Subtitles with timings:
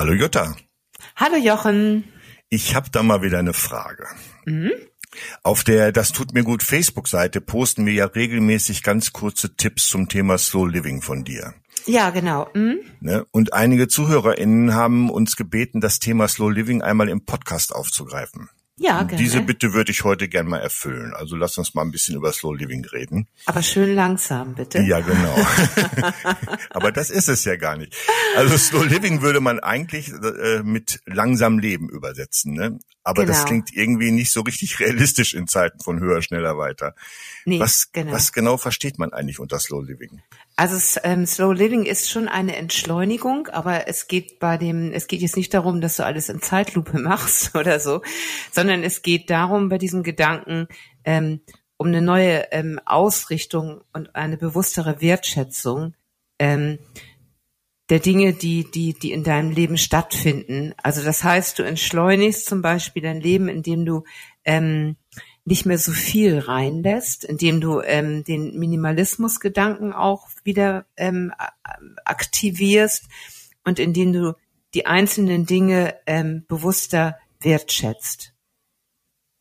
[0.00, 0.56] Hallo Jutta.
[1.14, 2.04] Hallo Jochen.
[2.48, 4.06] Ich habe da mal wieder eine Frage.
[4.46, 4.72] Mhm.
[5.42, 10.08] Auf der Das tut mir gut Facebook-Seite posten wir ja regelmäßig ganz kurze Tipps zum
[10.08, 11.52] Thema Slow Living von dir.
[11.84, 12.48] Ja, genau.
[12.54, 12.80] Mhm.
[13.00, 13.26] Ne?
[13.30, 18.48] Und einige ZuhörerInnen haben uns gebeten, das Thema Slow Living einmal im Podcast aufzugreifen.
[18.82, 19.22] Ja, gerne.
[19.22, 21.12] Diese Bitte würde ich heute gern mal erfüllen.
[21.12, 23.28] Also lass uns mal ein bisschen über Slow Living reden.
[23.44, 24.80] Aber schön langsam, bitte.
[24.80, 25.36] Ja, genau.
[26.70, 27.94] Aber das ist es ja gar nicht.
[28.36, 32.78] Also Slow Living würde man eigentlich äh, mit langsam Leben übersetzen, ne?
[33.02, 33.34] Aber genau.
[33.34, 36.94] das klingt irgendwie nicht so richtig realistisch in Zeiten von höher, schneller, weiter.
[37.46, 38.12] Nee, was, genau.
[38.12, 40.20] was genau versteht man eigentlich unter Slow Living?
[40.56, 45.22] Also ähm, Slow Living ist schon eine Entschleunigung, aber es geht bei dem, es geht
[45.22, 48.02] jetzt nicht darum, dass du alles in Zeitlupe machst oder so,
[48.52, 50.68] sondern es geht darum bei diesem Gedanken
[51.04, 51.40] ähm,
[51.78, 55.94] um eine neue ähm, Ausrichtung und eine bewusstere Wertschätzung
[56.38, 56.78] ähm,
[57.90, 60.74] der Dinge, die, die, die in deinem Leben stattfinden.
[60.82, 64.04] Also das heißt, du entschleunigst zum Beispiel dein Leben, indem du
[64.44, 64.96] ähm,
[65.44, 71.32] nicht mehr so viel reinlässt, indem du ähm, den Minimalismusgedanken auch wieder ähm,
[72.04, 73.06] aktivierst
[73.64, 74.36] und indem du
[74.74, 78.32] die einzelnen Dinge ähm, bewusster wertschätzt.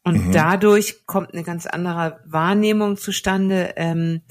[0.04, 0.32] Und mhm.
[0.32, 3.74] dadurch kommt eine ganz andere Wahrnehmung zustande.
[3.76, 4.22] Ähm,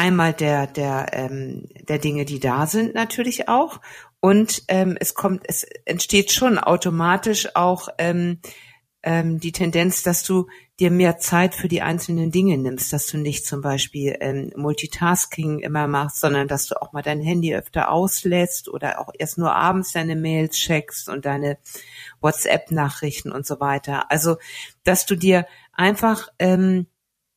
[0.00, 3.80] einmal der der ähm, der Dinge, die da sind, natürlich auch.
[4.20, 8.40] Und ähm, es kommt, es entsteht schon automatisch auch ähm,
[9.02, 10.46] ähm, die Tendenz, dass du
[10.78, 15.58] dir mehr Zeit für die einzelnen Dinge nimmst, dass du nicht zum Beispiel ähm, Multitasking
[15.58, 19.54] immer machst, sondern dass du auch mal dein Handy öfter auslässt oder auch erst nur
[19.54, 21.58] abends deine Mails checkst und deine
[22.20, 24.10] WhatsApp-Nachrichten und so weiter.
[24.10, 24.36] Also,
[24.84, 26.86] dass du dir einfach ähm,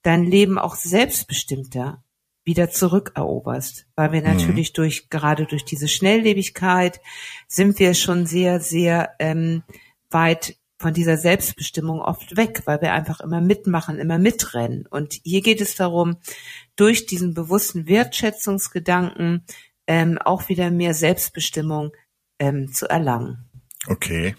[0.02, 2.03] dein Leben auch selbstbestimmter
[2.44, 4.28] wieder zurückeroberst, weil wir mhm.
[4.28, 7.00] natürlich durch gerade durch diese Schnelllebigkeit
[7.48, 9.64] sind wir schon sehr sehr ähm,
[10.10, 14.86] weit von dieser Selbstbestimmung oft weg, weil wir einfach immer mitmachen, immer mitrennen.
[14.86, 16.18] Und hier geht es darum,
[16.76, 19.46] durch diesen bewussten Wertschätzungsgedanken
[19.88, 21.94] ähm, auch wieder mehr Selbstbestimmung
[22.38, 23.50] ähm, zu erlangen.
[23.88, 24.36] Okay.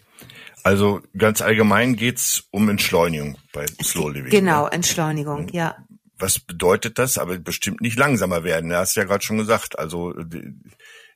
[0.63, 4.31] Also ganz allgemein geht's um Entschleunigung bei Slow Living.
[4.31, 4.73] Genau, ne?
[4.73, 5.77] Entschleunigung, ja.
[6.25, 7.19] Was bedeutet das?
[7.19, 8.71] Aber bestimmt nicht langsamer werden.
[8.71, 9.79] Du hast ja gerade schon gesagt.
[9.79, 10.15] Also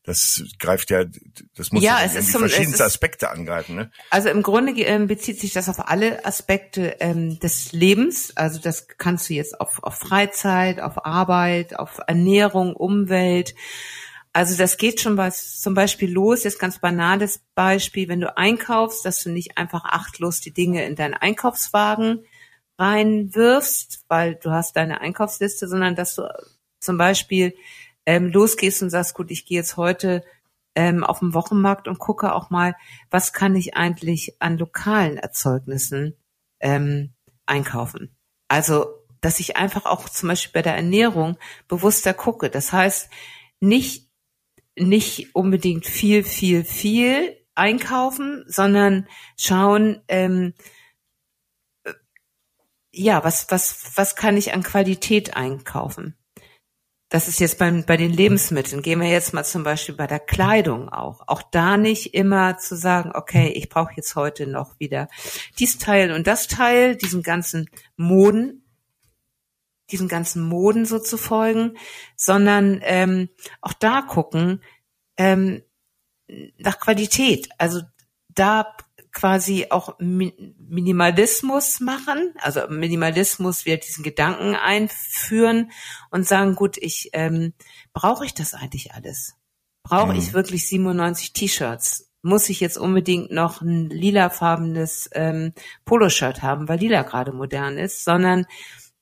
[0.04, 1.04] das greift ja,
[1.56, 3.74] das muss ja, es zum, verschiedenste es Aspekte angreifen.
[3.74, 3.91] Ne?
[4.10, 8.36] Also im Grunde ähm, bezieht sich das auf alle Aspekte ähm, des Lebens.
[8.36, 13.54] Also das kannst du jetzt auf, auf Freizeit, auf Arbeit, auf Ernährung, Umwelt.
[14.34, 19.06] Also das geht schon was zum Beispiel los, jetzt ganz banales Beispiel, wenn du einkaufst,
[19.06, 22.26] dass du nicht einfach achtlos die Dinge in deinen Einkaufswagen
[22.78, 26.28] reinwirfst, weil du hast deine Einkaufsliste, sondern dass du
[26.80, 27.54] zum Beispiel
[28.06, 30.24] ähm, losgehst und sagst, gut, ich gehe jetzt heute
[30.74, 32.76] ähm, auf den Wochenmarkt und gucke auch mal,
[33.10, 36.14] was kann ich eigentlich an lokalen Erzeugnissen
[36.60, 37.12] ähm,
[37.46, 38.16] einkaufen.
[38.46, 38.86] Also,
[39.20, 42.48] dass ich einfach auch zum Beispiel bei der Ernährung bewusster gucke.
[42.48, 43.10] Das heißt,
[43.60, 44.08] nicht,
[44.76, 50.77] nicht unbedingt viel, viel, viel einkaufen, sondern schauen, ähm, äh,
[52.93, 56.19] ja, was, was, was kann ich an Qualität einkaufen?
[57.09, 58.82] das ist jetzt beim, bei den Lebensmitteln.
[58.82, 61.22] Gehen wir jetzt mal zum Beispiel bei der Kleidung auch.
[61.26, 65.09] Auch da nicht immer zu sagen, okay, ich brauche jetzt heute noch wieder
[65.59, 68.62] dies Teil und das Teil, diesen ganzen Moden,
[69.91, 71.78] diesen ganzen Moden so zu folgen,
[72.15, 73.31] sondern ähm,
[73.62, 74.62] auch da gucken
[75.16, 75.62] ähm,
[76.59, 77.49] nach Qualität.
[77.56, 77.81] Also
[78.28, 78.76] da
[79.18, 85.72] quasi auch Minimalismus machen, also Minimalismus wird diesen Gedanken einführen
[86.10, 87.52] und sagen, gut, ich ähm,
[87.92, 89.34] brauche ich das eigentlich alles?
[89.82, 90.20] Brauche mhm.
[90.20, 92.12] ich wirklich 97 T-Shirts?
[92.22, 95.52] Muss ich jetzt unbedingt noch ein lilafarbenes ähm,
[95.84, 98.46] Poloshirt haben, weil lila gerade modern ist, sondern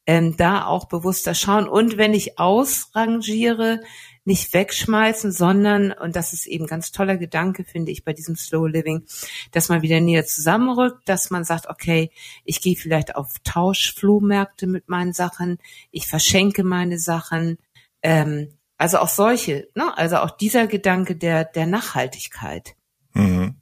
[0.07, 1.69] ähm, da auch bewusster schauen.
[1.69, 3.83] Und wenn ich ausrangiere,
[4.27, 8.67] nicht wegschmeißen, sondern, und das ist eben ganz toller Gedanke, finde ich, bei diesem Slow
[8.67, 9.05] Living,
[9.53, 12.11] dass man wieder näher zusammenrückt, dass man sagt, okay,
[12.45, 15.59] ich gehe vielleicht auf Tauschflohmärkte mit meinen Sachen,
[15.91, 17.59] ich verschenke meine Sachen,
[18.03, 19.97] ähm, also auch solche, ne?
[19.97, 22.75] also auch dieser Gedanke der, der Nachhaltigkeit.
[23.15, 23.55] Mhm.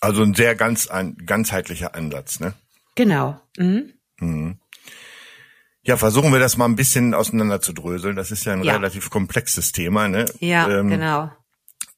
[0.00, 2.54] Also ein sehr ganz ein ganzheitlicher Ansatz, ne?
[2.94, 3.38] Genau.
[3.58, 3.92] Mhm.
[4.18, 4.58] Mhm.
[5.82, 8.16] Ja, versuchen wir das mal ein bisschen auseinander zu dröseln.
[8.16, 8.74] Das ist ja ein ja.
[8.74, 10.08] relativ komplexes Thema.
[10.08, 10.26] Ne?
[10.38, 11.30] Ja, ähm, genau.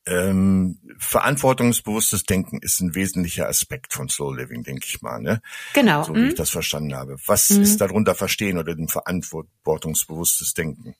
[0.05, 5.20] Ähm, verantwortungsbewusstes Denken ist ein wesentlicher Aspekt von Slow Living, denke ich mal.
[5.20, 5.40] Ne?
[5.75, 6.02] Genau.
[6.02, 6.29] So wie mhm.
[6.29, 7.17] ich das verstanden habe.
[7.26, 7.62] Was mhm.
[7.62, 10.94] ist darunter verstehen oder ein verantwortungsbewusstes Denken?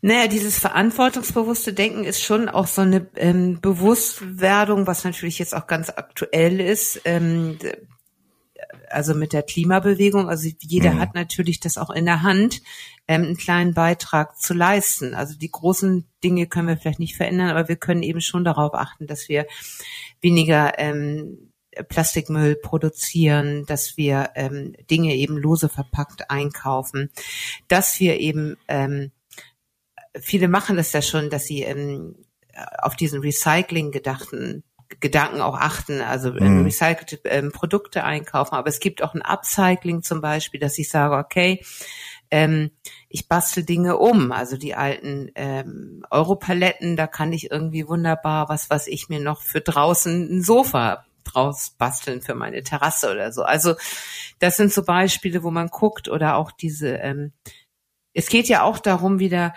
[0.00, 5.66] Naja, dieses verantwortungsbewusste Denken ist schon auch so eine ähm, Bewusstwerdung, was natürlich jetzt auch
[5.66, 7.00] ganz aktuell ist.
[7.04, 7.58] Ähm,
[8.90, 10.28] also mit der Klimabewegung.
[10.28, 11.00] Also jeder mhm.
[11.00, 12.62] hat natürlich das auch in der Hand,
[13.06, 15.14] ähm, einen kleinen Beitrag zu leisten.
[15.14, 18.74] Also die großen Dinge können wir vielleicht nicht verändern, aber wir können eben schon darauf
[18.74, 19.46] achten, dass wir
[20.20, 21.52] weniger ähm,
[21.88, 27.10] Plastikmüll produzieren, dass wir ähm, Dinge eben lose verpackt einkaufen,
[27.68, 29.12] dass wir eben ähm,
[30.20, 32.16] viele machen das ja schon, dass sie ähm,
[32.78, 34.64] auf diesen Recycling gedachten
[35.00, 36.64] Gedanken auch achten, also mhm.
[36.64, 38.54] recycelte ähm, Produkte einkaufen.
[38.54, 41.62] Aber es gibt auch ein Upcycling zum Beispiel, dass ich sage, okay,
[42.30, 42.70] ähm,
[43.08, 44.32] ich bastel Dinge um.
[44.32, 49.42] Also die alten ähm, Europaletten, da kann ich irgendwie wunderbar, was was ich mir noch
[49.42, 53.42] für draußen ein Sofa draus basteln für meine Terrasse oder so.
[53.42, 53.74] Also
[54.38, 57.32] das sind so Beispiele, wo man guckt oder auch diese, ähm,
[58.14, 59.54] es geht ja auch darum, wieder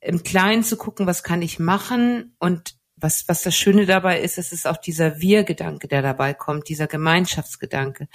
[0.00, 4.38] im Kleinen zu gucken, was kann ich machen und was, was das Schöne dabei ist,
[4.38, 8.08] es ist auch dieser Wir-Gedanke, der dabei kommt, dieser Gemeinschaftsgedanke.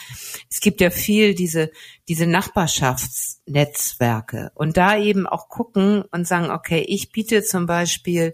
[0.50, 1.72] Es gibt ja viel diese,
[2.08, 8.34] diese Nachbarschaftsnetzwerke und da eben auch gucken und sagen, okay, ich biete zum Beispiel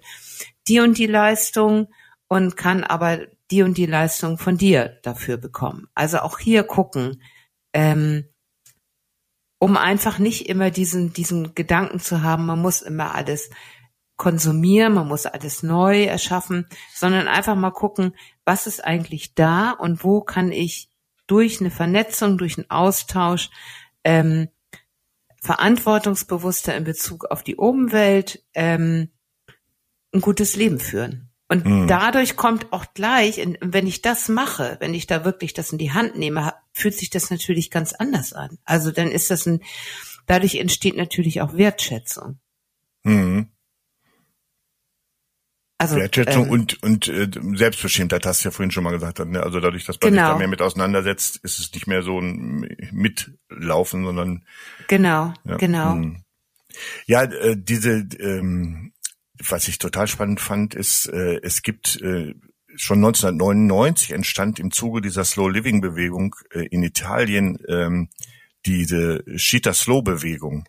[0.68, 1.88] die und die Leistung
[2.27, 3.19] und kann aber
[3.51, 5.88] die und die Leistung von dir dafür bekommen.
[5.94, 7.21] Also auch hier gucken,
[7.74, 8.25] ähm,
[9.59, 13.50] um einfach nicht immer diesen, diesen Gedanken zu haben, man muss immer alles
[14.21, 18.15] konsumieren, man muss alles neu erschaffen, sondern einfach mal gucken,
[18.45, 20.91] was ist eigentlich da und wo kann ich
[21.25, 23.50] durch eine Vernetzung, durch einen Austausch
[24.03, 24.50] ähm,
[25.41, 29.09] verantwortungsbewusster in Bezug auf die Umwelt ähm,
[30.13, 31.31] ein gutes Leben führen.
[31.50, 31.88] Und mhm.
[31.88, 35.94] dadurch kommt auch gleich, wenn ich das mache, wenn ich da wirklich das in die
[35.94, 38.59] Hand nehme, fühlt sich das natürlich ganz anders an.
[38.65, 39.63] Also dann ist das ein,
[40.27, 42.38] dadurch entsteht natürlich auch Wertschätzung.
[43.01, 43.47] Mhm.
[45.81, 49.19] Also, Wertschätzung ähm, und und äh, Selbstbestimmtheit hast du ja vorhin schon mal gesagt.
[49.25, 49.42] Ne?
[49.42, 50.24] Also dadurch, dass man genau.
[50.24, 54.45] sich da mehr mit auseinandersetzt, ist es nicht mehr so ein Mitlaufen, sondern
[54.88, 55.95] genau, ja, genau.
[55.95, 56.19] Mh.
[57.06, 58.94] Ja, äh, diese ähm,
[59.50, 62.36] was ich total spannend fand, ist, äh, es gibt äh,
[62.75, 68.10] schon 1999 entstand im Zuge dieser Slow Living Bewegung äh, in Italien ähm,
[68.66, 70.66] diese Shita Slow Bewegung.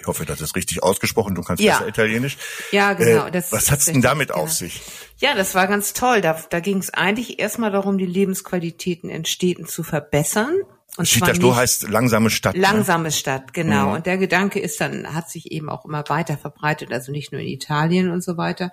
[0.00, 1.34] Ich hoffe, das ist richtig ausgesprochen.
[1.34, 1.78] Du kannst ja.
[1.78, 2.36] besser Italienisch.
[2.70, 3.26] Ja, genau.
[3.26, 4.42] Äh, was hat's denn damit genau.
[4.42, 4.80] auf sich?
[5.18, 6.20] Ja, das war ganz toll.
[6.20, 10.54] Da, da ging es eigentlich erstmal darum, die Lebensqualitäten in Städten zu verbessern.
[10.96, 12.54] Und Schieterstoh heißt langsame Stadt.
[12.54, 12.62] Ne?
[12.62, 13.12] Langsame ne?
[13.12, 13.88] Stadt, genau.
[13.88, 13.92] Mhm.
[13.94, 17.40] Und der Gedanke ist dann, hat sich eben auch immer weiter verbreitet, also nicht nur
[17.40, 18.70] in Italien und so weiter.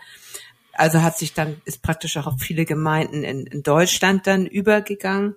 [0.74, 5.36] Also hat sich dann, ist praktisch auch auf viele Gemeinden in, in Deutschland dann übergegangen.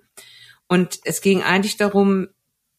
[0.67, 2.27] Und es ging eigentlich darum,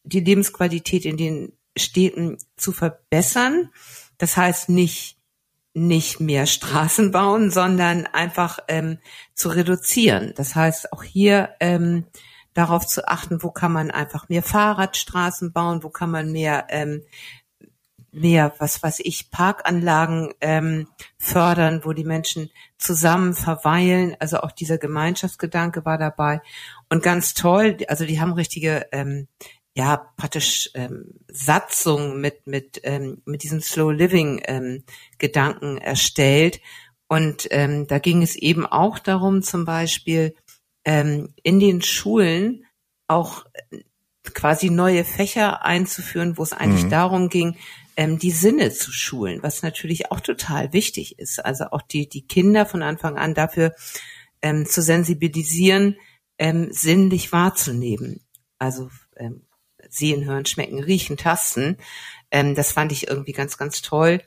[0.03, 3.69] die Lebensqualität in den Städten zu verbessern.
[4.17, 5.17] Das heißt nicht,
[5.73, 8.97] nicht mehr Straßen bauen, sondern einfach ähm,
[9.33, 10.33] zu reduzieren.
[10.35, 12.05] Das heißt auch hier ähm,
[12.53, 17.03] darauf zu achten, wo kann man einfach mehr Fahrradstraßen bauen, wo kann man mehr ähm,
[18.11, 20.87] mehr, was weiß ich, Parkanlagen ähm,
[21.17, 24.15] fördern, wo die Menschen zusammen verweilen.
[24.19, 26.41] Also auch dieser Gemeinschaftsgedanke war dabei.
[26.89, 29.27] Und ganz toll, also die haben richtige, ähm,
[29.75, 34.83] ja, praktisch ähm, Satzung mit, mit, ähm, mit diesem Slow Living ähm,
[35.17, 36.59] Gedanken erstellt.
[37.07, 40.35] Und ähm, da ging es eben auch darum, zum Beispiel,
[40.83, 42.65] ähm, in den Schulen
[43.07, 43.79] auch äh,
[44.33, 46.89] quasi neue Fächer einzuführen, wo es eigentlich mhm.
[46.89, 47.57] darum ging,
[47.97, 51.43] ähm, die Sinne zu schulen, was natürlich auch total wichtig ist.
[51.43, 53.73] Also auch die, die Kinder von Anfang an dafür
[54.41, 55.97] ähm, zu sensibilisieren,
[56.37, 58.21] ähm, sinnlich wahrzunehmen.
[58.57, 59.43] Also ähm,
[59.93, 61.77] sehen, hören, schmecken, riechen, tasten.
[62.31, 64.21] Ähm, das fand ich irgendwie ganz, ganz toll.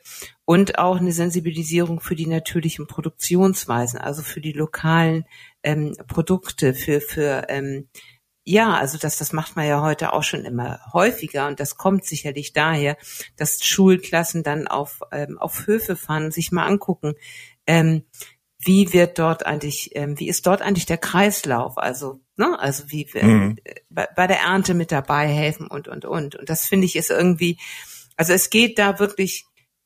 [0.45, 5.25] Und auch eine Sensibilisierung für die natürlichen Produktionsweisen, also für die lokalen
[5.63, 7.89] ähm, Produkte, für, für ähm,
[8.47, 12.05] ja, also das, das macht man ja heute auch schon immer häufiger und das kommt
[12.05, 12.95] sicherlich daher,
[13.37, 17.15] dass Schulklassen dann auf, ähm, auf Höfe fahren, sich mal angucken,
[17.65, 18.03] ähm,
[18.59, 21.77] wie wird dort eigentlich, ähm, wie ist dort eigentlich der Kreislauf?
[21.77, 23.57] Also, ne, also wie mhm.
[23.89, 26.35] bei, bei der Ernte mit dabei helfen und und und.
[26.35, 27.57] Und das finde ich ist irgendwie,
[28.15, 29.45] also es geht da wirklich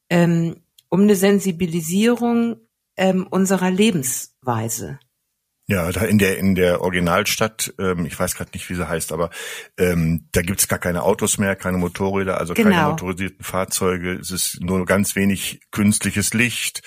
[0.09, 2.57] ähm, um eine Sensibilisierung
[2.97, 4.99] ähm, unserer Lebensweise.
[5.69, 9.11] Ja, da in der in der Originalstadt, ähm, ich weiß gerade nicht, wie sie heißt,
[9.11, 9.29] aber
[9.77, 12.71] ähm, da gibt's gar keine Autos mehr, keine Motorräder, also genau.
[12.71, 14.13] keine motorisierten Fahrzeuge.
[14.13, 16.81] Es ist nur ganz wenig künstliches Licht,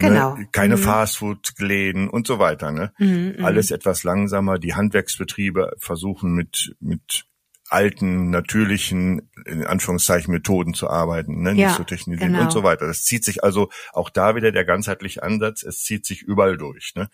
[0.00, 0.08] ne?
[0.08, 0.36] genau.
[0.36, 0.48] ne?
[0.50, 0.80] keine mhm.
[0.80, 2.72] Fastfood-Läden und so weiter.
[2.72, 2.94] Ne?
[2.98, 4.58] Mhm, mhm, Alles etwas langsamer.
[4.58, 7.26] Die Handwerksbetriebe versuchen mit mit
[7.72, 11.52] alten, natürlichen, in Anführungszeichen, Methoden zu arbeiten, ne?
[11.52, 12.44] Ja, nicht so technisieren genau.
[12.44, 12.86] und so weiter.
[12.86, 16.94] Das zieht sich also auch da wieder der ganzheitliche Ansatz, es zieht sich überall durch.
[16.94, 17.08] Ne?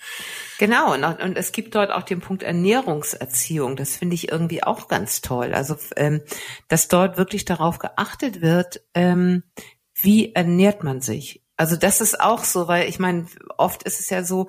[0.59, 3.77] Genau, und, und es gibt dort auch den Punkt Ernährungserziehung.
[3.77, 5.55] Das finde ich irgendwie auch ganz toll.
[5.55, 6.23] Also, ähm,
[6.69, 9.45] dass dort wirklich darauf geachtet wird, ähm,
[9.95, 11.45] wie ernährt man sich.
[11.57, 14.49] Also das ist auch so, weil ich meine, oft ist es ja so,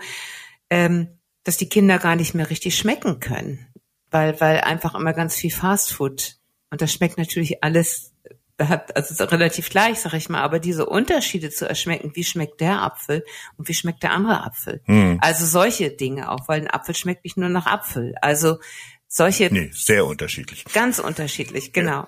[0.69, 3.65] ähm, dass die Kinder gar nicht mehr richtig schmecken können,
[4.11, 6.37] weil weil einfach immer ganz viel Fastfood
[6.69, 8.13] und das schmeckt natürlich alles
[8.61, 12.81] hat also relativ gleich, sag ich mal, aber diese Unterschiede zu erschmecken, wie schmeckt der
[12.81, 13.23] Apfel
[13.57, 14.81] und wie schmeckt der andere Apfel.
[14.85, 15.17] Hm.
[15.21, 18.15] Also solche Dinge auch, weil ein Apfel schmeckt nicht nur nach Apfel.
[18.21, 18.59] Also
[19.07, 20.65] solche Nee, sehr unterschiedlich.
[20.73, 22.07] Ganz unterschiedlich, genau.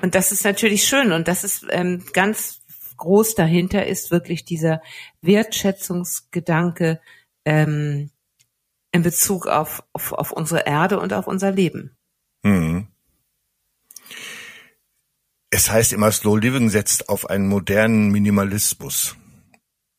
[0.00, 2.60] Und das ist natürlich schön und das ist ähm, ganz
[2.96, 4.82] groß dahinter ist wirklich dieser
[5.22, 7.00] Wertschätzungsgedanke
[7.44, 8.10] ähm,
[8.92, 11.96] in Bezug auf, auf, auf unsere Erde und auf unser Leben.
[12.42, 12.88] Hm.
[15.50, 19.16] Es heißt immer, Slow Living setzt auf einen modernen Minimalismus.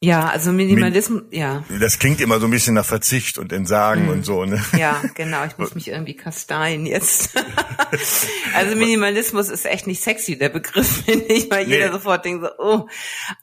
[0.04, 1.64] Ja, also Minimalismus, ja.
[1.80, 4.60] Das klingt immer so ein bisschen nach Verzicht und Entsagen und so, ne?
[4.76, 5.46] Ja, genau.
[5.46, 7.30] Ich muss mich irgendwie kasteien jetzt.
[8.56, 11.92] also Minimalismus ist echt nicht sexy, der Begriff, finde ich, weil jeder Nee.
[11.92, 12.88] sofort denkt so, oh.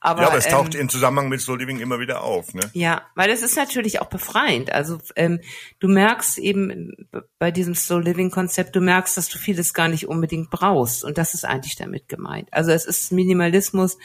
[0.00, 2.68] Aber, ja, aber es taucht ähm, im Zusammenhang mit Slow Living immer wieder auf, ne?
[2.72, 4.72] Ja, weil es ist natürlich auch befreiend.
[4.72, 5.40] Also ähm,
[5.78, 6.92] du merkst eben
[7.38, 11.04] bei diesem Slow Living Konzept, du merkst, dass du vieles gar nicht unbedingt brauchst.
[11.04, 12.48] Und das ist eigentlich damit gemeint.
[12.50, 13.96] Also es ist Minimalismus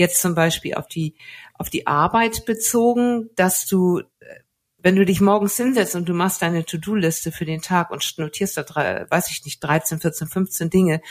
[0.00, 1.14] jetzt zum Beispiel auf die
[1.54, 4.40] auf die Arbeit bezogen, dass du äh,
[4.82, 8.56] wenn du dich morgens hinsetzt und du machst deine To-Do-Liste für den Tag und notierst
[8.56, 11.02] da, drei, weiß ich nicht, 13, 14, 15 Dinge,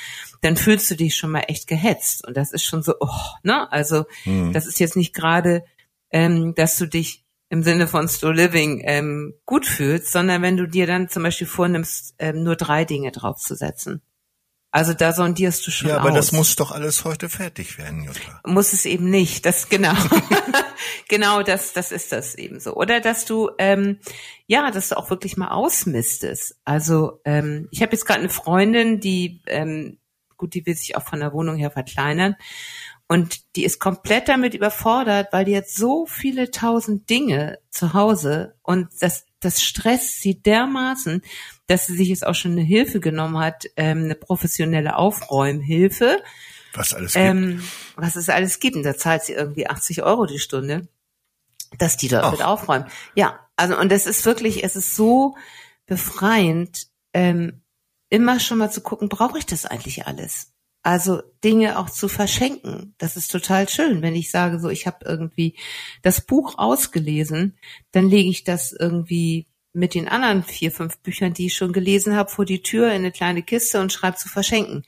[0.41, 2.27] dann fühlst du dich schon mal echt gehetzt.
[2.27, 3.08] Und das ist schon so, oh,
[3.43, 3.72] ne?
[3.72, 4.53] Also Hm.
[4.53, 5.63] das ist jetzt nicht gerade,
[6.12, 10.67] ähm, dass du dich im Sinne von Slow Living ähm, gut fühlst, sondern wenn du
[10.67, 14.01] dir dann zum Beispiel vornimmst, ähm, nur drei Dinge draufzusetzen.
[14.71, 16.15] Also da sondierst du schon Ja, aber aus.
[16.15, 18.39] das muss doch alles heute fertig werden, Jutta.
[18.45, 19.45] muss es eben nicht.
[19.45, 19.93] Das genau,
[21.07, 22.75] genau das, das ist das eben so.
[22.75, 23.99] Oder dass du ähm,
[24.47, 26.55] ja, dass du auch wirklich mal ausmistest.
[26.65, 29.97] Also ähm, ich habe jetzt gerade eine Freundin, die ähm,
[30.38, 32.35] gut, die will sich auch von der Wohnung her verkleinern.
[33.07, 38.55] Und die ist komplett damit überfordert, weil die hat so viele tausend Dinge zu Hause
[38.61, 41.23] und das, das stresst sie dermaßen,
[41.69, 46.17] dass sie sich jetzt auch schon eine Hilfe genommen hat, ähm, eine professionelle Aufräumhilfe
[46.73, 47.25] Was alles gibt.
[47.25, 47.63] ähm,
[47.95, 48.75] was es alles gibt.
[48.75, 50.88] Und da zahlt sie irgendwie 80 Euro die Stunde,
[51.77, 52.31] dass die dort Ach.
[52.31, 52.85] mit aufräumen.
[53.13, 55.35] Ja, also und das ist wirklich, es ist so
[55.85, 57.61] befreiend, ähm,
[58.09, 60.51] immer schon mal zu gucken, brauche ich das eigentlich alles?
[60.81, 62.95] Also Dinge auch zu verschenken.
[62.97, 65.55] Das ist total schön, wenn ich sage, so ich habe irgendwie
[66.01, 67.57] das Buch ausgelesen,
[67.91, 72.15] dann lege ich das irgendwie mit den anderen vier, fünf Büchern, die ich schon gelesen
[72.15, 74.83] habe, vor die Tür in eine kleine Kiste und schreibe zu verschenken.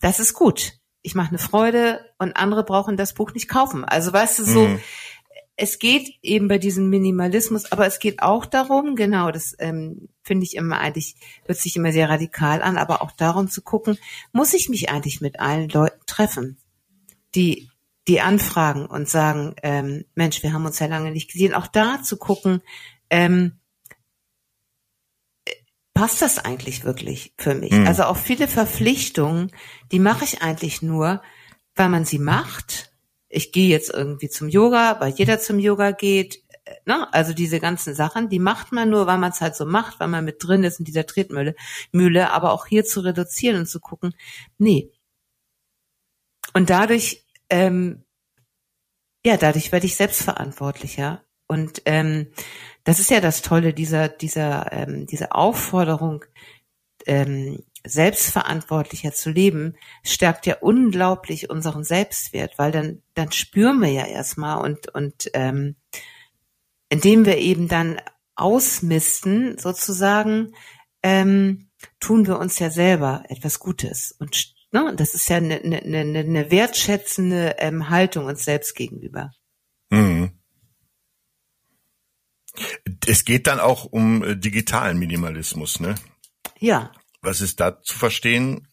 [0.00, 0.74] Das ist gut.
[1.02, 3.84] Ich mache eine Freude und andere brauchen das Buch nicht kaufen.
[3.84, 4.80] Also weißt du, so, Mhm.
[5.56, 10.44] es geht eben bei diesem Minimalismus, aber es geht auch darum, genau, das ähm, finde
[10.44, 13.98] ich immer eigentlich, hört sich immer sehr radikal an, aber auch darum zu gucken,
[14.32, 16.58] muss ich mich eigentlich mit allen Leuten treffen,
[17.34, 17.68] die,
[18.08, 22.02] die anfragen und sagen, ähm, Mensch, wir haben uns ja lange nicht gesehen, auch da
[22.02, 22.62] zu gucken,
[23.10, 23.52] ähm,
[25.94, 27.72] passt das eigentlich wirklich für mich?
[27.72, 27.86] Mhm.
[27.86, 29.52] Also auch viele Verpflichtungen,
[29.90, 31.22] die mache ich eigentlich nur,
[31.74, 32.92] weil man sie macht.
[33.28, 36.42] Ich gehe jetzt irgendwie zum Yoga, weil jeder zum Yoga geht.
[36.64, 37.12] äh, Ne?
[37.12, 40.08] Also diese ganzen Sachen, die macht man nur, weil man es halt so macht, weil
[40.08, 41.54] man mit drin ist in dieser Tretmühle,
[41.92, 44.14] Mühle, aber auch hier zu reduzieren und zu gucken,
[44.58, 44.90] nee.
[46.54, 48.04] Und dadurch, ähm,
[49.24, 51.22] ja, dadurch werde ich selbstverantwortlicher.
[51.46, 52.28] Und ähm,
[52.84, 56.24] das ist ja das Tolle dieser, dieser, ähm, dieser Aufforderung,
[57.06, 59.74] ähm, selbstverantwortlicher zu leben,
[60.04, 65.76] stärkt ja unglaublich unseren Selbstwert, weil dann, dann spüren wir ja erstmal und, und ähm,
[66.88, 68.00] indem wir eben dann
[68.36, 70.54] ausmisten, sozusagen,
[71.02, 74.12] ähm, tun wir uns ja selber etwas Gutes.
[74.18, 79.32] Und ne, das ist ja eine, eine, eine, eine wertschätzende ähm, Haltung uns selbst gegenüber.
[79.90, 80.30] Mhm.
[83.06, 85.94] Es geht dann auch um äh, digitalen Minimalismus, ne?
[86.58, 86.92] Ja,
[87.22, 88.68] Was ist da zu verstehen?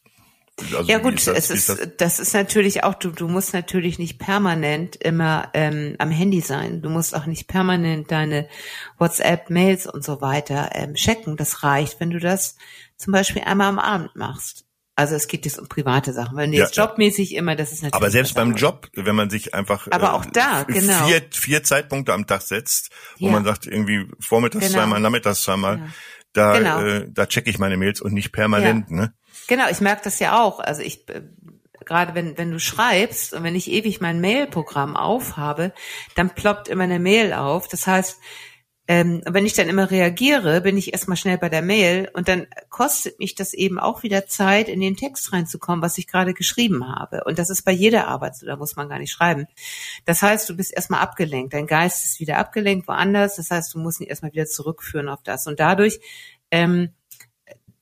[0.74, 1.90] Also ja gut, ist das, es ist ist, das?
[1.98, 6.82] das ist natürlich auch, du, du musst natürlich nicht permanent immer ähm, am Handy sein.
[6.82, 8.48] Du musst auch nicht permanent deine
[8.98, 11.38] WhatsApp, Mails und so weiter ähm, checken.
[11.38, 12.56] Das reicht, wenn du das
[12.98, 14.66] zum Beispiel einmal am Abend machst.
[15.00, 16.36] Also es geht jetzt um private Sachen.
[16.38, 17.94] Wenn du Ja, jetzt jobmäßig immer, das ist natürlich.
[17.96, 18.62] Aber selbst beim anderes.
[18.62, 21.08] Job, wenn man sich einfach Aber auch da, genau.
[21.08, 23.32] vier, vier Zeitpunkte am Tag setzt, wo Ja.
[23.32, 24.80] man sagt, irgendwie vormittags Genau.
[24.80, 25.88] zweimal, nachmittags zweimal, Ja.
[26.34, 26.82] da, Genau.
[26.82, 29.14] äh, da checke ich meine Mails und nicht permanent, ne?
[29.48, 30.60] Genau, ich merke das ja auch.
[30.60, 31.22] Also ich äh,
[31.86, 35.74] gerade wenn, wenn du schreibst und wenn ich ewig mein Mailprogramm aufhabe,
[36.16, 37.68] dann ploppt immer eine Mail auf.
[37.68, 38.20] Das heißt,
[38.90, 42.48] ähm, wenn ich dann immer reagiere, bin ich erstmal schnell bei der Mail und dann
[42.70, 46.88] kostet mich das eben auch wieder Zeit, in den Text reinzukommen, was ich gerade geschrieben
[46.88, 47.24] habe.
[47.26, 49.46] Und das ist bei jeder Arbeit so, da muss man gar nicht schreiben.
[50.06, 53.80] Das heißt, du bist erstmal abgelenkt, dein Geist ist wieder abgelenkt woanders, das heißt, du
[53.80, 55.46] musst ihn erstmal wieder zurückführen auf das.
[55.46, 56.00] Und dadurch,
[56.50, 56.90] ähm,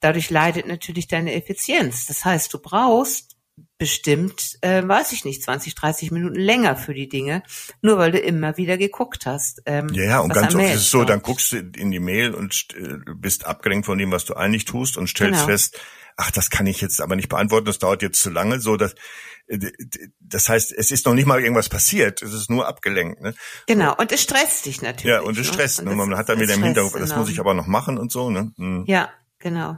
[0.02, 2.06] dadurch leidet natürlich deine Effizienz.
[2.08, 3.37] Das heißt, du brauchst
[3.78, 7.44] bestimmt, äh, weiß ich nicht, 20, 30 Minuten länger für die Dinge,
[7.82, 9.62] nur weil du immer wieder geguckt hast.
[9.66, 12.34] Ähm, ja, ja, und ganz oft ist es so, dann guckst du in die Mail
[12.34, 15.46] und äh, bist abgelenkt von dem, was du eigentlich tust und stellst genau.
[15.46, 15.80] fest,
[16.16, 18.96] ach, das kann ich jetzt aber nicht beantworten, das dauert jetzt zu lange, so dass
[19.48, 19.60] äh,
[20.20, 23.22] das heißt, es ist noch nicht mal irgendwas passiert, es ist nur abgelenkt.
[23.22, 23.36] Ne?
[23.68, 25.16] Genau, und es stresst dich natürlich.
[25.16, 25.54] Ja, und es ne?
[25.54, 25.84] stresst.
[25.84, 25.92] Ne?
[25.92, 28.32] Und man hat dann wieder im Hintergrund, das muss ich aber noch machen und so.
[28.32, 28.52] Ne?
[28.58, 28.86] Mhm.
[28.88, 29.78] Ja, genau.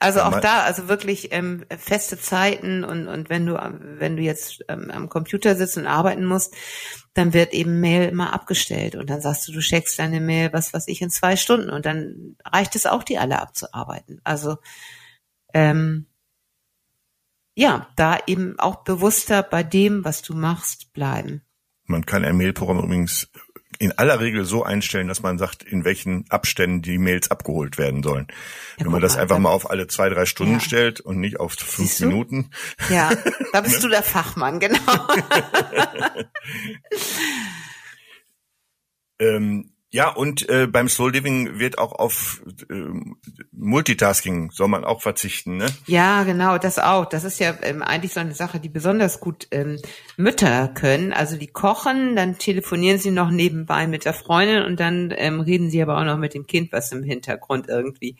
[0.00, 4.64] Also auch da, also wirklich ähm, feste Zeiten und und wenn du wenn du jetzt
[4.68, 6.54] ähm, am Computer sitzt und arbeiten musst,
[7.14, 10.72] dann wird eben Mail immer abgestellt und dann sagst du, du checkst deine Mail, was
[10.72, 14.20] was ich in zwei Stunden und dann reicht es auch, die alle abzuarbeiten.
[14.22, 14.58] Also
[15.52, 16.06] ähm,
[17.56, 21.42] ja, da eben auch bewusster bei dem, was du machst, bleiben.
[21.86, 23.28] Man kann ein Mailprogramm übrigens
[23.78, 28.02] in aller Regel so einstellen, dass man sagt, in welchen Abständen die Mails abgeholt werden
[28.02, 28.26] sollen.
[28.76, 30.60] Ja, Wenn man das einfach mal auf alle zwei, drei Stunden ja.
[30.60, 32.50] stellt und nicht auf fünf Minuten.
[32.90, 33.10] Ja,
[33.52, 34.78] da bist du der Fachmann, genau.
[39.20, 42.74] ähm, ja, und äh, beim Slow Living wird auch auf äh,
[43.52, 45.66] Multitasking soll man auch verzichten, ne?
[45.86, 47.06] Ja, genau, das auch.
[47.06, 49.80] Das ist ja ähm, eigentlich so eine Sache, die besonders gut ähm,
[50.18, 51.14] Mütter können.
[51.14, 55.70] Also die kochen, dann telefonieren sie noch nebenbei mit der Freundin und dann ähm, reden
[55.70, 58.16] sie aber auch noch mit dem Kind, was im Hintergrund irgendwie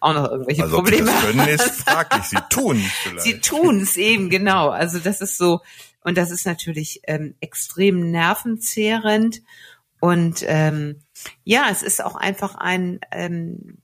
[0.00, 1.22] auch noch irgendwelche also, Probleme hat.
[1.22, 2.24] können, ist fraglich.
[2.24, 3.22] Sie tun vielleicht.
[3.22, 4.70] Sie tun es eben, genau.
[4.70, 5.60] Also das ist so,
[6.02, 9.42] und das ist natürlich ähm, extrem nervenzehrend.
[10.02, 10.96] Und ähm,
[11.44, 13.78] ja, es ist auch einfach ein, ähm,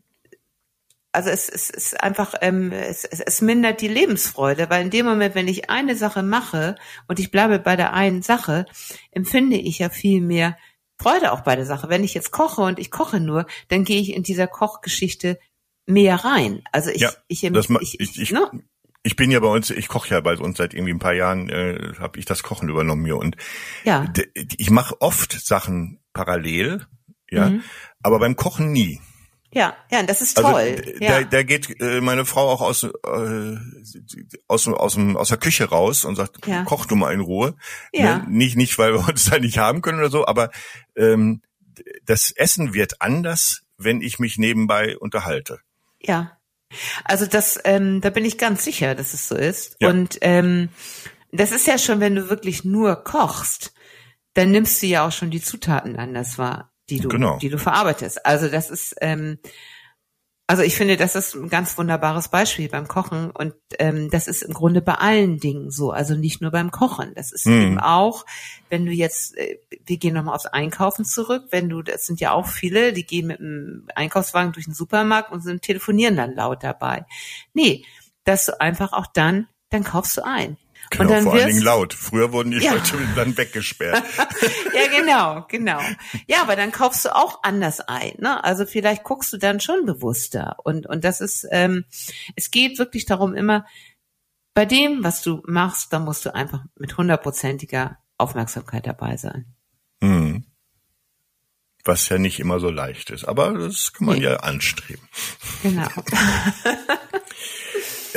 [1.13, 5.07] also es, es ist einfach, ähm, es, es, es mindert die Lebensfreude, weil in dem
[5.07, 6.75] Moment, wenn ich eine Sache mache
[7.07, 8.67] und ich bleibe bei der einen Sache,
[9.13, 10.59] empfinde ich ja viel mehr
[11.01, 11.89] Freude auch bei der Sache.
[11.89, 15.39] Wenn ich jetzt koche und ich koche nur, dann gehe ich in dieser Kochgeschichte
[15.87, 16.65] mehr rein.
[16.73, 18.51] Also ich, ja, ich, ich, ich, ich, ich, ne?
[19.03, 21.49] Ich bin ja bei uns, ich koche ja bei uns seit irgendwie ein paar Jahren,
[21.49, 23.37] äh, habe ich das Kochen übernommen hier und
[23.85, 24.13] ja.
[24.35, 26.87] ich mache oft Sachen parallel,
[27.31, 27.63] ja, mhm.
[28.03, 29.01] aber beim Kochen nie.
[29.51, 30.77] Ja, ja, das ist also, toll.
[30.79, 31.21] Also, ja.
[31.21, 33.57] da, da geht äh, meine Frau auch aus, äh,
[34.47, 36.65] aus, aus, dem, aus der Küche raus und sagt, ja.
[36.65, 37.57] koch du mal in Ruhe.
[37.93, 38.19] Ja.
[38.19, 38.27] Ne?
[38.29, 40.51] Nicht, nicht, weil wir uns da nicht haben können oder so, aber
[40.97, 41.41] ähm,
[42.05, 45.61] das Essen wird anders, wenn ich mich nebenbei unterhalte.
[46.01, 46.38] Ja.
[47.05, 49.77] Also das, ähm, da bin ich ganz sicher, dass es so ist.
[49.81, 49.89] Ja.
[49.89, 50.69] Und ähm,
[51.33, 53.73] das ist ja schon, wenn du wirklich nur kochst,
[54.35, 57.39] dann nimmst du ja auch schon die Zutaten anders wahr, die du, genau.
[57.39, 58.25] die du verarbeitest.
[58.25, 59.39] Also das ist, ähm,
[60.51, 64.43] also ich finde, das ist ein ganz wunderbares Beispiel beim Kochen und ähm, das ist
[64.43, 67.13] im Grunde bei allen Dingen so, also nicht nur beim Kochen.
[67.15, 67.61] Das ist mhm.
[67.61, 68.25] eben auch,
[68.71, 72.33] wenn du jetzt, äh, wir gehen nochmal aufs Einkaufen zurück, wenn du, das sind ja
[72.33, 76.65] auch viele, die gehen mit dem Einkaufswagen durch den Supermarkt und sind telefonieren dann laut
[76.65, 77.05] dabei.
[77.53, 77.85] Nee,
[78.25, 80.57] dass du einfach auch dann, dann kaufst du ein.
[80.91, 81.95] Genau, und dann vor allen Dingen laut.
[81.95, 82.73] Früher wurden die ja.
[82.73, 84.03] Leute dann weggesperrt.
[84.75, 85.81] ja, genau, genau.
[86.27, 88.13] Ja, aber dann kaufst du auch anders ein.
[88.19, 88.43] Ne?
[88.43, 90.57] Also vielleicht guckst du dann schon bewusster.
[90.65, 91.85] Und, und das ist, ähm,
[92.37, 93.67] es geht wirklich darum, immer
[94.55, 99.55] bei dem, was du machst, da musst du einfach mit hundertprozentiger Aufmerksamkeit dabei sein.
[100.01, 100.45] Mhm.
[101.85, 104.25] Was ja nicht immer so leicht ist, aber das kann man nee.
[104.25, 105.09] ja anstreben.
[105.63, 105.89] Genau.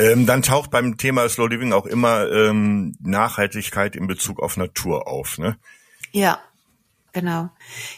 [0.02, 5.06] Ähm, dann taucht beim Thema Slow Living auch immer ähm, Nachhaltigkeit in Bezug auf Natur
[5.06, 5.56] auf, ne?
[6.10, 6.40] Ja,
[7.12, 7.50] genau.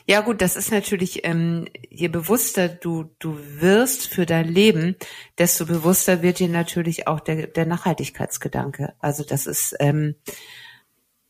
[0.06, 4.96] Ja gut, das ist natürlich, ähm, je bewusster du du wirst für dein Leben,
[5.38, 8.92] desto bewusster wird dir natürlich auch der, der Nachhaltigkeitsgedanke.
[8.98, 10.14] Also das ist ähm,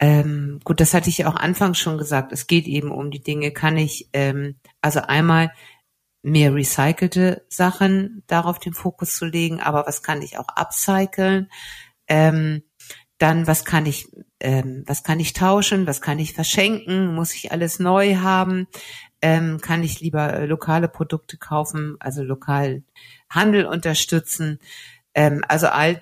[0.01, 2.33] ähm, gut, das hatte ich ja auch anfangs schon gesagt.
[2.33, 5.53] Es geht eben um die Dinge, kann ich ähm, also einmal
[6.25, 11.51] mehr recycelte Sachen darauf den Fokus zu legen, aber was kann ich auch upcyclen?
[12.09, 12.63] Ähm,
[13.19, 14.09] dann was kann ich,
[14.41, 18.67] ähm, was kann ich tauschen, was kann ich verschenken, muss ich alles neu haben,
[19.21, 22.87] ähm, kann ich lieber äh, lokale Produkte kaufen, also lokalen
[23.31, 24.59] Handel unterstützen.
[25.15, 26.01] Ähm, also all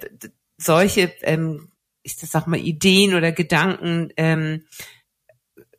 [0.56, 4.64] solche, ähm, ich sag mal, Ideen oder Gedanken ähm,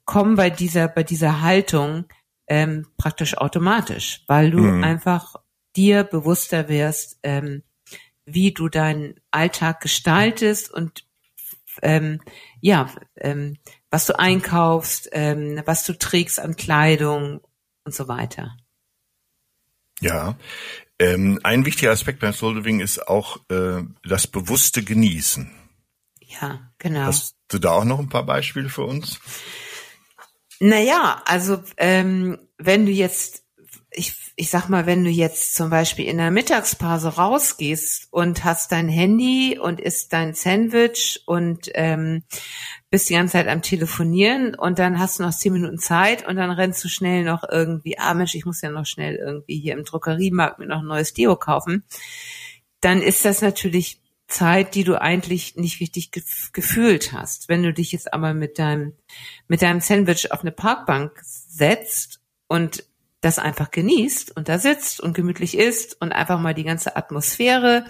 [0.06, 2.06] kommen bei dieser, bei dieser Haltung
[2.54, 4.84] ähm, praktisch automatisch, weil du mhm.
[4.84, 5.38] einfach
[5.76, 7.63] dir bewusster wirst, ähm,
[8.26, 11.04] wie du deinen Alltag gestaltest und
[11.82, 12.22] ähm,
[12.62, 13.58] ja, ähm,
[13.89, 17.42] was du einkaufst, ähm, was du trägst an Kleidung
[17.86, 18.56] und so weiter.
[20.00, 20.38] Ja,
[21.00, 25.52] ähm, ein wichtiger Aspekt beim Soul Living ist auch äh, das bewusste Genießen.
[26.22, 27.06] Ja, genau.
[27.06, 29.20] Hast du da auch noch ein paar Beispiele für uns?
[30.65, 33.43] Naja, also ähm, wenn du jetzt,
[33.91, 38.71] ich, ich sag mal, wenn du jetzt zum Beispiel in der Mittagspause rausgehst und hast
[38.71, 42.23] dein Handy und isst dein Sandwich und ähm,
[42.89, 46.38] bist die ganze Zeit am Telefonieren und dann hast du noch zehn Minuten Zeit und
[46.38, 49.73] dann rennst du schnell noch irgendwie, ah Mensch, ich muss ja noch schnell irgendwie hier
[49.73, 51.84] im Druckeriemarkt mir noch ein neues Deo kaufen,
[52.80, 54.03] dann ist das natürlich
[54.34, 57.50] Zeit, die du eigentlich nicht richtig gef gefühlt hast.
[57.50, 58.93] Wenn du dich jetzt aber mit deinem,
[59.48, 62.84] mit deinem Sandwich auf eine Parkbank setzt und
[63.22, 67.86] das einfach genießt und da sitzt und gemütlich isst und einfach mal die ganze Atmosphäre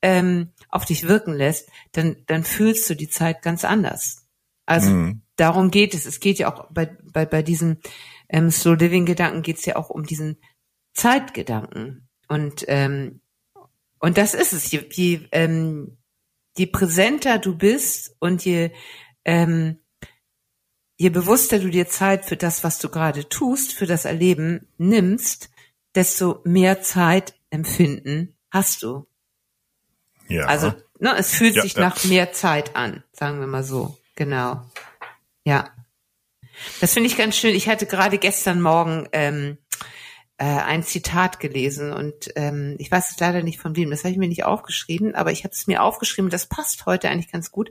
[0.00, 4.26] ähm, auf dich wirken lässt, dann, dann fühlst du die Zeit ganz anders.
[4.64, 5.22] Also mhm.
[5.36, 6.06] darum geht es.
[6.06, 7.78] Es geht ja auch bei, bei, bei diesem
[8.28, 10.38] ähm, Slow Living Gedanken geht es ja auch um diesen
[10.94, 12.08] Zeitgedanken.
[12.28, 13.20] Und ähm,
[14.02, 14.70] und das ist es.
[14.72, 15.96] Je, je, ähm,
[16.58, 18.72] je präsenter du bist und je,
[19.24, 19.78] ähm,
[20.98, 25.50] je bewusster du dir Zeit für das, was du gerade tust, für das Erleben nimmst,
[25.94, 29.06] desto mehr Zeit empfinden hast du.
[30.26, 30.46] Ja.
[30.46, 31.82] Also, ne, es fühlt ja, sich ja.
[31.82, 33.96] nach mehr Zeit an, sagen wir mal so.
[34.16, 34.68] Genau.
[35.44, 35.70] Ja.
[36.80, 37.54] Das finde ich ganz schön.
[37.54, 39.58] Ich hatte gerade gestern Morgen ähm,
[40.42, 44.10] äh, ein Zitat gelesen und ähm, ich weiß es leider nicht von wem, das habe
[44.10, 47.52] ich mir nicht aufgeschrieben, aber ich habe es mir aufgeschrieben, das passt heute eigentlich ganz
[47.52, 47.70] gut.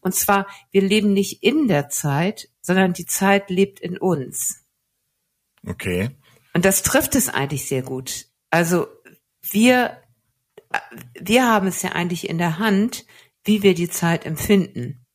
[0.00, 4.64] Und zwar, wir leben nicht in der Zeit, sondern die Zeit lebt in uns.
[5.64, 6.10] Okay.
[6.54, 8.26] Und das trifft es eigentlich sehr gut.
[8.50, 8.88] Also
[9.40, 10.02] wir,
[11.20, 13.06] wir haben es ja eigentlich in der Hand,
[13.44, 15.06] wie wir die Zeit empfinden.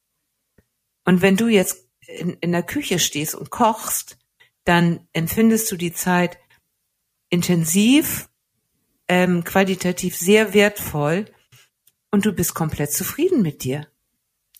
[1.03, 4.17] Und wenn du jetzt in, in der Küche stehst und kochst,
[4.63, 6.37] dann empfindest du die Zeit
[7.29, 8.29] intensiv,
[9.07, 11.25] ähm, qualitativ sehr wertvoll
[12.11, 13.87] und du bist komplett zufrieden mit dir.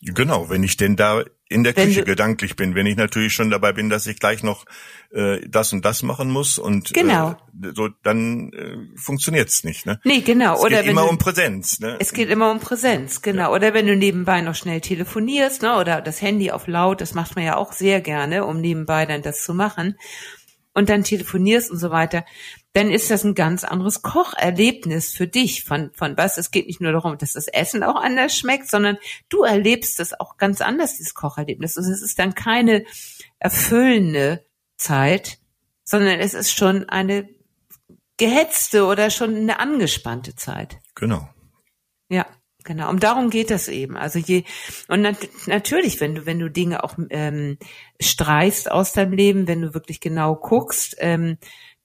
[0.02, 3.50] Genau, wenn ich denn da in der wenn Küche gedanklich bin, wenn ich natürlich schon
[3.50, 4.66] dabei bin, dass ich gleich noch
[5.12, 7.32] äh, das und das machen muss und genau.
[7.32, 10.00] äh, so dann äh, funktioniert's nicht, ne?
[10.04, 10.56] Nee, genau.
[10.56, 11.96] Es oder geht immer du, um Präsenz, ne?
[12.00, 13.44] Es geht immer um Präsenz, genau.
[13.44, 13.52] Ja.
[13.52, 15.78] Oder wenn du nebenbei noch schnell telefonierst, ne?
[15.78, 19.22] Oder das Handy auf laut, das macht man ja auch sehr gerne, um nebenbei dann
[19.22, 19.96] das zu machen
[20.78, 22.24] und dann telefonierst und so weiter,
[22.74, 25.64] dann ist das ein ganz anderes Kocherlebnis für dich.
[25.64, 26.38] Von, von was?
[26.38, 30.20] Es geht nicht nur darum, dass das Essen auch anders schmeckt, sondern du erlebst das
[30.20, 31.78] auch ganz anders, dieses Kocherlebnis.
[31.78, 32.86] Und es ist dann keine
[33.40, 34.46] erfüllende
[34.78, 35.40] Zeit,
[35.84, 37.28] sondern es ist schon eine
[38.18, 40.78] gehetzte oder schon eine angespannte Zeit.
[40.94, 41.28] Genau.
[42.68, 43.96] Genau, und darum geht das eben.
[43.96, 44.44] Also je
[44.90, 47.58] und nat natürlich, wenn du wenn du Dinge auch ähm,
[47.98, 51.38] streichst aus deinem Leben, wenn du wirklich genau guckst, ähm,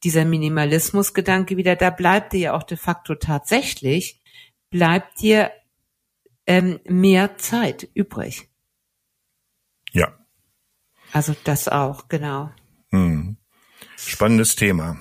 [0.03, 4.21] dieser Minimalismusgedanke wieder, da bleibt dir ja auch de facto tatsächlich
[4.71, 5.53] bleibt dir
[6.49, 8.49] ähm, mehr Zeit übrig.
[9.93, 10.19] Ja.
[11.13, 12.51] Also das auch, genau.
[12.91, 13.37] Hm.
[13.97, 14.99] Spannendes Thema.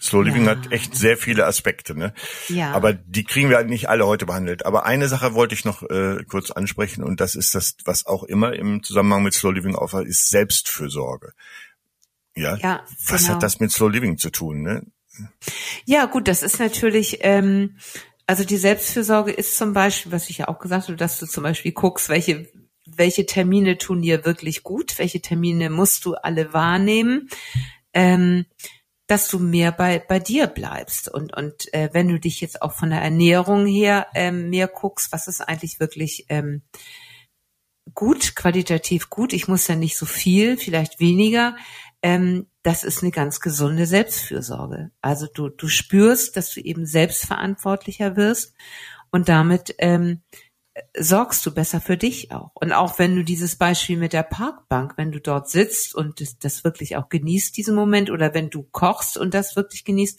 [0.00, 0.50] Slow Living ja.
[0.52, 2.14] hat echt sehr viele Aspekte, ne?
[2.48, 2.72] Ja.
[2.72, 4.66] Aber die kriegen wir halt nicht alle heute behandelt.
[4.66, 8.24] Aber eine Sache wollte ich noch äh, kurz ansprechen und das ist das, was auch
[8.24, 11.32] immer im Zusammenhang mit Slow Living auffällt, ist Selbstfürsorge.
[12.36, 12.56] Ja.
[12.56, 13.34] ja was genau.
[13.34, 14.86] hat das mit Slow Living zu tun, ne?
[15.84, 17.76] Ja, gut, das ist natürlich, ähm,
[18.26, 21.42] also die Selbstfürsorge ist zum Beispiel, was ich ja auch gesagt habe, dass du zum
[21.42, 22.48] Beispiel guckst, welche
[22.96, 27.28] welche Termine tun dir wirklich gut, welche Termine musst du alle wahrnehmen.
[27.92, 28.46] Ähm,
[29.08, 31.08] dass du mehr bei, bei dir bleibst.
[31.12, 35.10] Und, und äh, wenn du dich jetzt auch von der Ernährung her ähm, mehr guckst,
[35.12, 36.62] was ist eigentlich wirklich ähm,
[37.94, 41.56] gut, qualitativ gut, ich muss ja nicht so viel, vielleicht weniger,
[42.02, 44.90] ähm, das ist eine ganz gesunde Selbstfürsorge.
[45.00, 48.54] Also du, du spürst, dass du eben selbstverantwortlicher wirst
[49.10, 50.20] und damit ähm,
[50.96, 52.50] sorgst du besser für dich auch.
[52.54, 56.38] Und auch wenn du dieses Beispiel mit der Parkbank, wenn du dort sitzt und das,
[56.38, 60.18] das, wirklich auch genießt, diesen Moment, oder wenn du kochst und das wirklich genießt,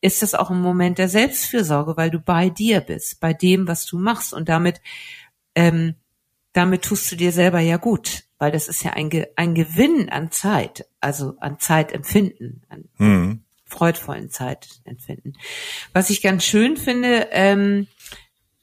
[0.00, 3.86] ist das auch ein Moment der Selbstfürsorge, weil du bei dir bist, bei dem, was
[3.86, 4.32] du machst.
[4.32, 4.80] Und damit,
[5.54, 5.94] ähm,
[6.52, 10.08] damit tust du dir selber ja gut, weil das ist ja ein, Ge ein Gewinn
[10.08, 13.44] an Zeit, also an Zeitempfinden, an mhm.
[13.64, 15.36] freudvollen Zeitempfinden.
[15.92, 17.86] Was ich ganz schön finde, ähm,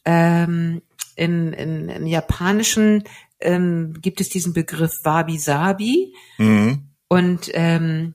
[0.06, 0.82] ähm,
[1.18, 3.04] im, im, im Japanischen
[3.40, 6.14] ähm, gibt es diesen Begriff Wabi-Sabi.
[6.38, 6.90] Mhm.
[7.10, 8.14] Und ähm,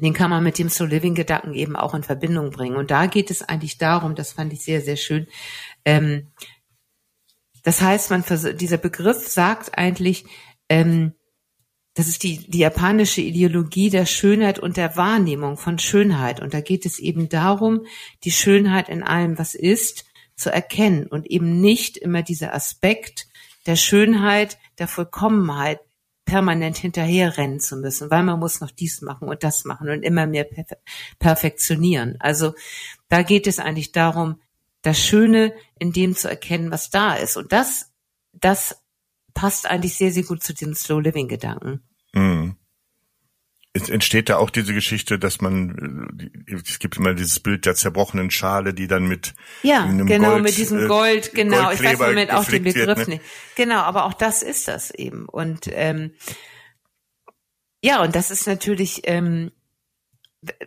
[0.00, 2.76] den kann man mit dem Slow Living Gedanken eben auch in Verbindung bringen.
[2.76, 5.26] Und da geht es eigentlich darum, das fand ich sehr, sehr schön.
[5.84, 6.32] Ähm,
[7.62, 8.24] das heißt, man
[8.56, 10.24] dieser Begriff sagt eigentlich,
[10.68, 11.14] ähm,
[11.94, 16.40] das ist die, die japanische Ideologie der Schönheit und der Wahrnehmung von Schönheit.
[16.40, 17.86] Und da geht es eben darum,
[18.24, 20.04] die Schönheit in allem, was ist,
[20.36, 23.28] zu erkennen und eben nicht immer dieser Aspekt
[23.66, 25.80] der Schönheit, der Vollkommenheit
[26.24, 30.26] permanent hinterherrennen zu müssen, weil man muss noch dies machen und das machen und immer
[30.26, 30.46] mehr
[31.18, 32.16] perfektionieren.
[32.18, 32.54] Also
[33.08, 34.40] da geht es eigentlich darum,
[34.82, 37.36] das Schöne in dem zu erkennen, was da ist.
[37.36, 37.92] Und das,
[38.32, 38.76] das
[39.32, 41.82] passt eigentlich sehr, sehr gut zu den Slow Living Gedanken.
[42.12, 42.56] Mhm.
[43.76, 47.74] Es entsteht da auch diese Geschichte, dass man, äh, es gibt immer dieses Bild der
[47.74, 49.34] zerbrochenen Schale, die dann mit
[49.64, 51.72] ja, einem genau, Gold, mit diesem äh, Gold, genau.
[51.72, 53.14] Ich weiß im Moment auch den Begriff ne?
[53.14, 53.24] nicht.
[53.56, 55.28] Genau, aber auch das ist das eben.
[55.28, 56.12] Und ähm,
[57.82, 59.50] ja, und das ist natürlich, ähm,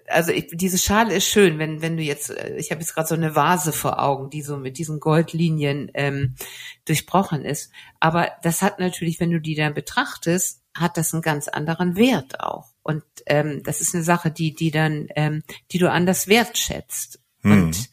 [0.08, 3.08] also ich, diese Schale ist schön, wenn wenn du jetzt, äh, ich habe jetzt gerade
[3.08, 6.36] so eine Vase vor Augen, die so mit diesen Goldlinien ähm,
[6.84, 7.72] durchbrochen ist.
[8.02, 12.40] Aber das hat natürlich, wenn du die dann betrachtest, hat das einen ganz anderen Wert
[12.40, 12.70] auch.
[12.84, 17.20] Und ähm, das ist eine Sache, die, die dann, ähm, die du anders wertschätzt.
[17.42, 17.52] Hm.
[17.52, 17.90] Und,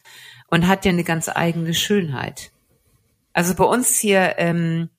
[0.47, 2.51] und hat ja eine ganz eigene Schönheit.
[3.33, 4.89] Also bei uns hier, ähm,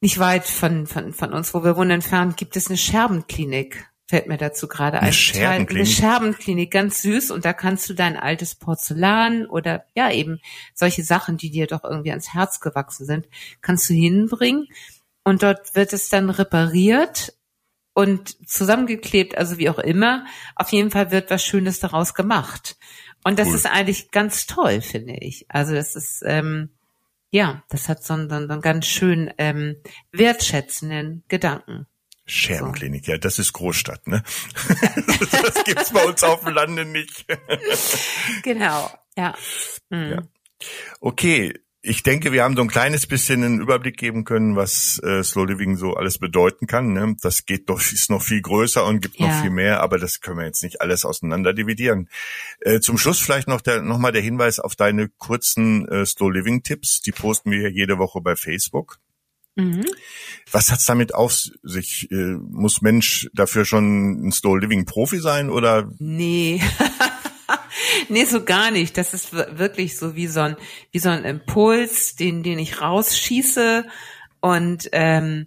[0.00, 3.88] nicht weit von, von, von uns, wo wir wohnen entfernt, gibt es eine Scherbenklinik.
[4.08, 5.04] Fällt mir dazu gerade ein.
[5.04, 5.86] Eine Scherbenklinik.
[5.86, 7.32] Eine Scherbenklinik, ganz süß.
[7.32, 10.38] Und da kannst du dein altes Porzellan oder ja eben
[10.74, 13.26] solche Sachen, die dir doch irgendwie ans Herz gewachsen sind,
[13.62, 14.68] kannst du hinbringen
[15.26, 17.32] und dort wird es dann repariert
[17.94, 20.24] und zusammengeklebt, also wie auch immer.
[20.54, 22.76] Auf jeden Fall wird was Schönes daraus gemacht.
[23.24, 23.56] Und das cool.
[23.56, 25.44] ist eigentlich ganz toll, finde ich.
[25.48, 26.70] Also das ist, ähm,
[27.32, 29.74] ja, das hat so einen, so einen ganz schön ähm,
[30.12, 31.88] wertschätzenden Gedanken.
[32.26, 33.10] Scherbenklinik, so.
[33.10, 34.22] ja, das ist Großstadt, ne?
[35.32, 37.26] das gibt's bei uns auf dem Lande nicht.
[38.44, 39.34] genau, ja.
[39.90, 40.08] Mhm.
[40.08, 40.22] ja.
[41.00, 41.52] Okay,
[41.86, 45.46] ich denke, wir haben so ein kleines bisschen einen Überblick geben können, was äh, Slow
[45.46, 46.92] Living so alles bedeuten kann.
[46.92, 47.16] Ne?
[47.22, 49.28] Das geht doch, ist noch viel größer und gibt ja.
[49.28, 52.08] noch viel mehr, aber das können wir jetzt nicht alles auseinander dividieren.
[52.60, 56.30] Äh, zum Schluss vielleicht noch der, noch mal der Hinweis auf deine kurzen äh, Slow
[56.30, 57.00] Living Tipps.
[57.00, 58.98] Die posten wir jede Woche bei Facebook.
[59.54, 59.86] Mhm.
[60.50, 62.10] Was hat's damit auf sich?
[62.10, 65.90] Äh, muss Mensch dafür schon ein Slow Living Profi sein oder?
[65.98, 66.60] Nee.
[68.08, 68.96] nee, so gar nicht.
[68.96, 70.56] Das ist wirklich so wie so ein,
[70.92, 73.84] wie so ein Impuls, den, den ich rausschieße
[74.40, 75.46] und ähm,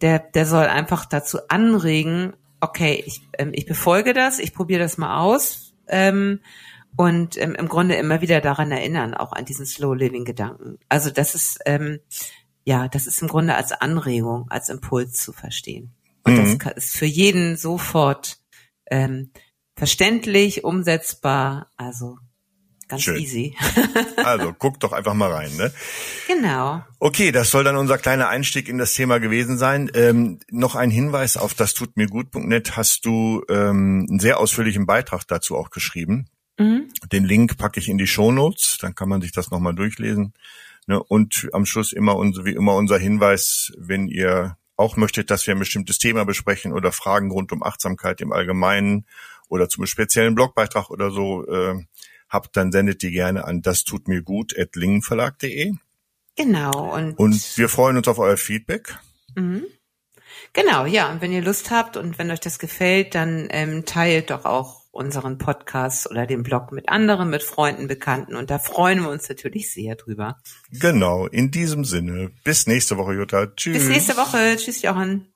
[0.00, 4.98] der, der soll einfach dazu anregen, okay, ich, ähm, ich befolge das, ich probiere das
[4.98, 6.40] mal aus ähm,
[6.96, 10.78] und ähm, im Grunde immer wieder daran erinnern, auch an diesen Slow Living Gedanken.
[10.88, 12.00] Also das ist ähm,
[12.64, 15.92] ja, das ist im Grunde als Anregung, als Impuls zu verstehen.
[16.24, 16.58] Und mhm.
[16.58, 18.38] das ist für jeden sofort
[18.90, 19.30] ähm,
[19.80, 22.18] verständlich, umsetzbar, also
[22.86, 23.16] ganz Schön.
[23.16, 23.56] easy.
[24.16, 25.72] also guck doch einfach mal rein, ne?
[26.26, 26.84] Genau.
[26.98, 29.90] Okay, das soll dann unser kleiner Einstieg in das Thema gewesen sein.
[29.94, 34.84] Ähm, noch ein Hinweis auf das tut mir gut.net hast du ähm, einen sehr ausführlichen
[34.84, 36.26] Beitrag dazu auch geschrieben.
[36.58, 36.92] Mhm.
[37.10, 40.34] Den Link packe ich in die Show Notes, dann kann man sich das nochmal durchlesen.
[40.86, 41.02] Ne?
[41.02, 45.58] Und am Schluss immer wie immer unser Hinweis, wenn ihr auch möchtet, dass wir ein
[45.58, 49.06] bestimmtes Thema besprechen oder Fragen rund um Achtsamkeit im Allgemeinen
[49.50, 51.84] oder zum speziellen Blogbeitrag oder so äh,
[52.30, 55.74] habt, dann sendet die gerne an das tut mir gut at lingenverlag.de.
[56.36, 56.94] Genau.
[56.94, 58.96] Und, und wir freuen uns auf euer Feedback.
[59.34, 59.66] Mhm.
[60.52, 61.10] Genau, ja.
[61.10, 64.80] Und wenn ihr Lust habt und wenn euch das gefällt, dann ähm, teilt doch auch
[64.92, 68.34] unseren Podcast oder den Blog mit anderen, mit Freunden, Bekannten.
[68.34, 70.38] Und da freuen wir uns natürlich sehr drüber.
[70.72, 72.30] Genau, in diesem Sinne.
[72.42, 73.46] Bis nächste Woche, Jutta.
[73.46, 73.78] Tschüss.
[73.78, 74.56] Bis nächste Woche.
[74.56, 75.29] Tschüss, Johann.